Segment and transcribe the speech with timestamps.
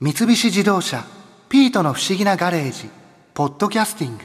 [0.00, 1.04] 三菱自動車
[1.48, 2.90] 「ピートの不思議なガレージ」
[3.32, 4.24] 「ポッドキャスティング」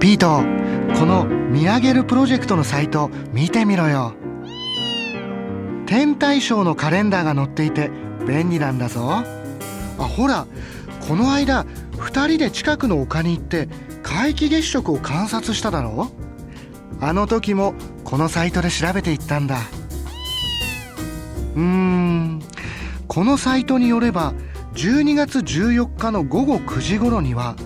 [0.00, 0.42] ピート
[0.98, 4.14] この見上げるプロジェクトのサイト見てみろよ。
[5.84, 7.90] 天体ショーのカレンダーが載っていて
[8.26, 9.06] 便利なんだぞ。
[9.12, 9.22] あ
[9.98, 10.46] ほら
[11.06, 11.66] この間
[11.98, 13.68] 2人で近くの丘に行って
[14.02, 16.10] 皆既月食を観察しただろ。
[16.98, 17.74] あの時も
[18.04, 19.58] このサイトで調べていったんだ。
[21.56, 22.42] うーん。
[23.10, 24.34] このサイトによれば
[24.74, 27.56] 12月14日の午後9時頃には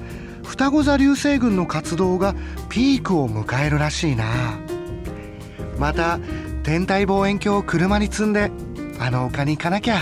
[0.43, 2.35] 双子座流星群の活動が
[2.71, 4.59] ピークを迎えるらしいな。
[5.79, 6.19] また
[6.63, 8.51] 天体望遠鏡を車に積んで
[8.99, 10.01] あの丘に行かなきゃ。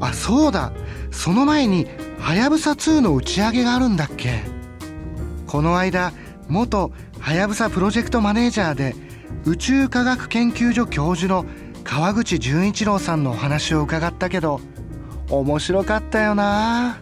[0.00, 0.72] あそうだ。
[1.12, 1.86] その前に
[2.18, 4.42] はやぶさ2の打ち上げがあるんだっけ。
[5.46, 6.12] この間
[6.48, 6.90] 元
[7.20, 8.96] はやぶさプロジェクトマネージャーで
[9.44, 11.46] 宇宙科学研究所教授の
[11.86, 14.60] 川口純一郎さんのお話を伺ったけど
[15.30, 16.98] 面白かったよな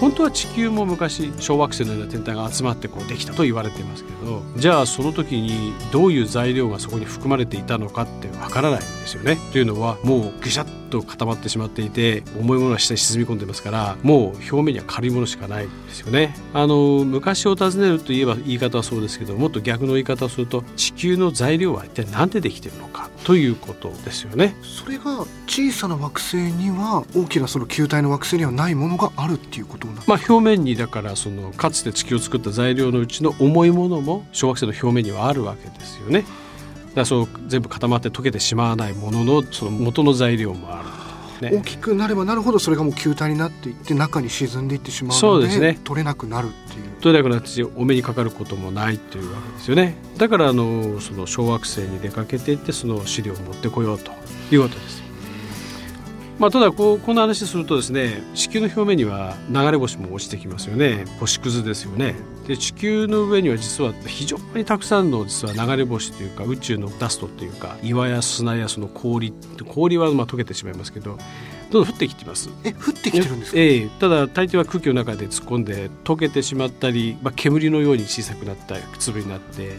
[0.00, 9.38] 本当は地球も昔小惑星のような天体が集まってこうできたと言われていますけどじゃあその時にどういう材料がそこに含まれていたのかってわからないんですよね。
[9.52, 16.34] というのはもうぐしゃっと固まってしまっていて重いものが下に沈み込んでますからもう表面には軽いものしかないんですよね。
[16.54, 24.56] あの昔を訪ねるといえば言い方はそうですけどもっと逆の言い方をすると地球の材料は一体何でできているのかということですよね。
[24.62, 36.24] それが小さな惑星には大きなその球体の惑星にはないものがあるっていうことまあ、表面にだからそのかつて地球を作った材料のうちの重いものも小惑星の表面にはあるわけですよね。
[36.98, 40.82] だそう全部固まって溶けてしまわないもののその元の材料もあ
[41.40, 46.88] る、ね、大きくなればなるほどそれがもう球体になっていって中に沈んでいってしまうのでそうです、ね、取れなくなるっていう。
[47.00, 49.96] 取れなくなってしお目にかかることもないというわけですよね。
[50.16, 54.10] だからあのその小惑星に出かけていってその資料を持ってこようと
[54.50, 55.07] いうことです
[56.38, 61.04] まあ、ただこうこの話するとですね地球の表面には流れ星も落ちてきますよね。
[61.18, 62.14] 星屑ですよね。
[62.46, 69.32] で地球の上には実は非常にたくさんの実は流れ星というか宇宙のダストというか岩や砂やその氷
[69.66, 71.18] 氷はまあ溶けてしまいますけど
[71.70, 72.50] どんどん降ってきてます。
[72.64, 73.58] え降ってきてるんですか？
[73.58, 79.72] ええただ大抵は空気の中で突っ込んで溶けてしまったり、まあ、煙のように小さくなった粒になって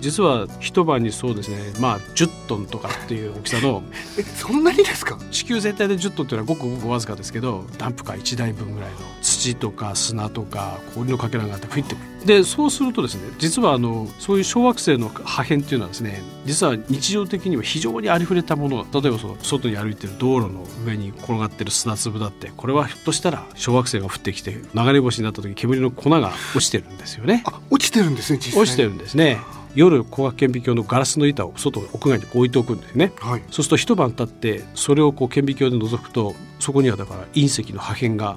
[0.00, 1.58] 実は一晩にそうですね。
[1.80, 3.82] まあ10トンとかっていう大きさの。
[4.18, 5.18] えそんなにですか？
[5.30, 11.94] 地球全体で10トンっていうのはごくごくわずかですけどダンプカー1台分ぐらいの土とか砂とか氷のかけらがあって吹いて。
[11.94, 18.84] くるでそうするとですね実はあのそういう小惑星の破片っていうのはですね実は日常的には非常にありふれたもの。
[18.92, 27.42] 例えばその外に歩いてる道路の上に転がってる砂粒だってこれはひょっとしたら小惑星が降ってきて流れ星になった時煙の粉が落ちてるんですよね。
[27.46, 29.38] あ落ちてるんですね落ちてるんですね
[29.76, 38.36] 夜光学顕微鏡のガラスの板を外屋外に置いておくんですね、はい、そうすると一晩経ってそれをこう顕微鏡で覗くとそこにはだから隕石の破片が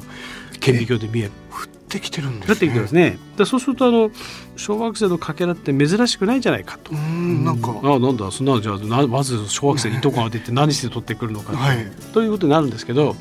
[0.59, 1.31] 顕微鏡で見える。
[1.49, 2.87] 降ってきてるんですね。
[2.87, 3.17] すね。
[3.37, 4.11] でそうするとあの
[4.57, 6.91] 小惑星のかけらって珍しくないんじゃないかと。
[6.91, 7.73] うんなんか。
[7.81, 13.15] あなんだそんなじゃあなまず小惑星にどこが出て何して取ってくるのか、はい、ということになるんですけど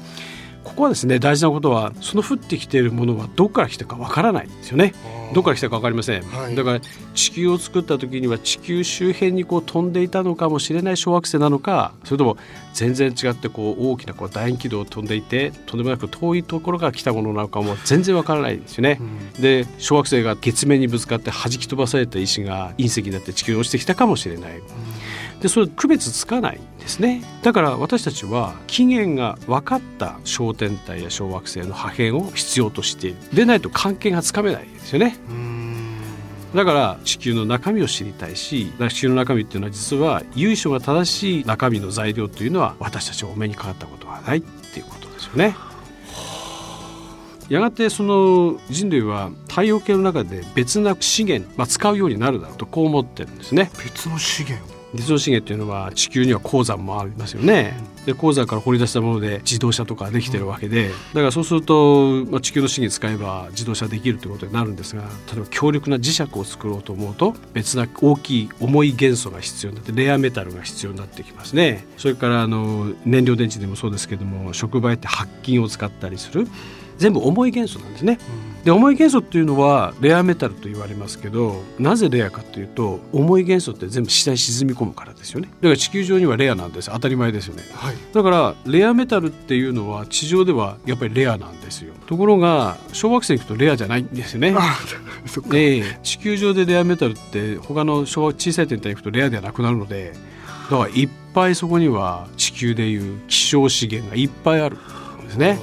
[0.64, 4.92] ここはですね大事なことはその降ってきているものはどこから来たかわからないんですよね。
[5.34, 6.80] どこから来たか分かりません、はい、だから
[7.14, 12.36] 地球を作った時には地球周辺にこう飛んでいたのかもしれない小惑星なのかそれとも
[12.72, 18.98] 全然違ってこう大きなこう楕円軌道を飛んでいてとんでもなく遠いところから来たものなのかも全然分からないんですよね。
[19.00, 24.58] うん、で小惑星が月面にぶつかって弾き飛ばされた石が隕石になって地球に落ちてきたかもしれない。
[24.58, 24.62] う
[25.36, 25.40] ん。
[25.40, 27.22] でそれ区別つかないんですね。
[27.42, 33.16] だから私たちは起源が分かった小天体や小惑星の破片を必要としている。
[33.32, 35.17] でないと関係がつかめないですよね
[36.54, 45.56] だから地球の中身を知りたいし地球の中身っていうのは実は由緒が正しい中身の材料というのは私たちお目にかかったことはないっていうことですよね。
[47.48, 53.70] やがてその人類は太陽系の中で別な資源、まあ、使うようになるだろうとこう思ってるんですね。
[53.82, 57.74] 別の資源鉄道資源っていうのは地球には鉱山もありますよね。
[58.06, 71.84] で鉱山から掘り出したもので自動車とかできてるわけでだからそうすると、まあ、地球の資源使えば自動車できるということになるんですが例えば強力な磁石を作ろうと思うと別な大きい重い元素が必要になってレアメタルが必要になってきますね。
[71.98, 76.48] それからあの燃料電池でもそうですけども触媒って白金を使ったりする
[76.98, 78.18] 全部重い元素なんですね。
[78.64, 85.48] で重い元素っていうのはレアメタルと言われますけどなぜレアかというと重い元素って全部下に沈み込むからですよね。
[85.60, 86.90] だから地球上にはレアなんです。
[86.90, 91.94] 当たり前ですよね、はい、だからレアメタルっていうのは地上ではやっぱりレアなんですよ。
[92.06, 94.54] ところが小惑星行くとレアじゃないんですよね
[96.02, 100.14] 地球上でレアメタルって他の小小さい天体行くとレアではなくなるので
[100.70, 104.76] だからいっぱいそこには地球でいう希少資源がいっぱいある
[105.22, 105.58] んですね。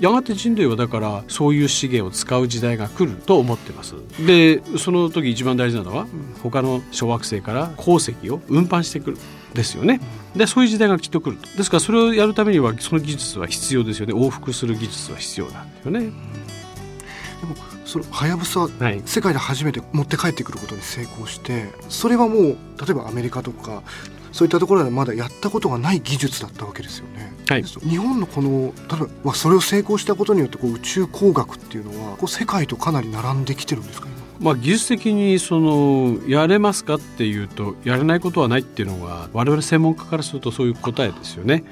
[0.00, 3.94] やがて人類はだからそういう資源を使う時代が来ると思ってます。
[4.26, 6.06] でその時一番大事なのは
[6.42, 9.18] 他の小惑星から鉱石を運搬してくる
[9.54, 10.00] ですよね。
[10.34, 11.48] でそういう時代がきっと来ると。
[11.56, 14.12] ですからそれをやるためにはその技術は必要ですよね。
[14.12, 16.00] 往復する技術は必要なんですよね。
[16.00, 16.10] で
[17.46, 22.42] もそのはやぶさ、はい、世界で初めて持って帰ってくることに成功してそれはもう
[22.80, 23.82] 例えばアメリカとか
[24.34, 27.32] そういったところでまだやったことがない技術だったわけですよね。
[27.48, 34.08] はい、日本のこの例えばそれを成功したことによってこう宇宙工学っていうのはこう世界とかなり並んできてるんですか
[34.40, 41.62] まあ、技術的にそのやれますかっていうとやれないことはないっていうのが我々専門家からするとそういう答えですよね。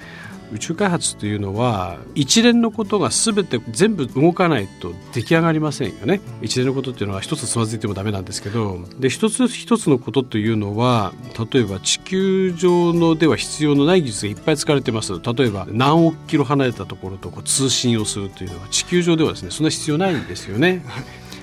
[0.53, 6.21] 宇宙開発というのは一連のことが全て全部動かないと出来上がりませんよね。
[6.43, 8.79] 一連のことっていうのは一つつまずいてもダメなんですけど。
[8.99, 11.13] で一つ一つのことというのは
[11.53, 15.13] 例えば地球上のでは必要のない技術がいっぱい使われてます。
[15.13, 20.85] 例えば何億キロ離れたところとこう通信をするというのは地球上ではですねそんな必要ないんですよね。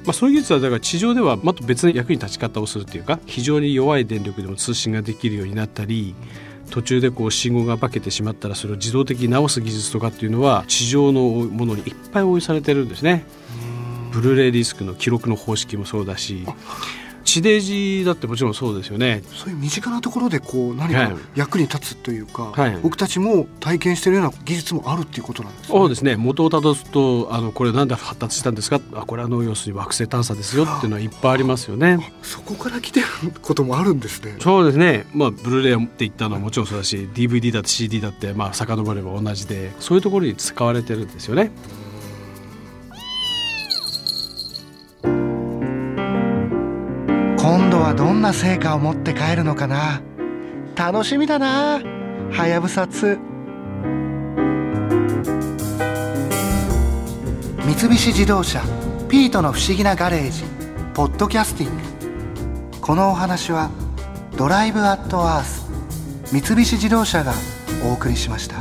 [0.06, 6.16] まあ、そういう技術はだから地上ではもっと別の役に立ち方をするというか非常に弱い電力でも通信ができるようになったり
[6.70, 13.26] 途中でこう信号が化けてしまったらそれを自動的に直す技術とかっていうのは地上のものにいっぱい応用されてるんですね。
[14.12, 16.46] ブルーレイディスクの記録の方式もそうだし
[17.30, 19.22] 地デジだってもちろんそうですよね。
[19.34, 25.68] そういう身近なところでこう何か役に立つというか、はい、僕たちも体験しているような技術もあるっていうことなんですね。
[25.78, 26.16] そうですね。
[26.16, 28.82] 元をたどすとあのこれなんで発達したんですか？
[28.94, 31.06] あこれはの要するに惑星探査ですよっていうのはい。
[31.06, 32.14] っぱいありますよね。
[32.22, 33.06] そこから来てる
[33.42, 34.38] こともあるんですね。
[34.40, 35.06] そうですね。
[35.14, 41.52] まあブルーレイって言ったのはもちろんそうだし DVD だって CD だってまあ遡れば同じでそういうところに使われてるんですよね。
[41.52, 41.89] 今
[47.80, 50.02] 度はどんな成果を持って帰るのかな？
[50.76, 51.80] 楽しみだな
[52.32, 53.18] はやぶさ2
[57.64, 58.62] 三菱自動車
[59.08, 60.44] ピートの不思議なガレージ
[60.94, 62.80] ポッドキャスティング。
[62.82, 63.70] このお話は
[64.36, 65.70] ドライブアットアース
[66.34, 67.34] 三菱自動車が
[67.86, 68.58] お送りしました。